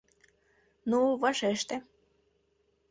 Ну, 0.89 0.99
вашеште. 1.21 1.75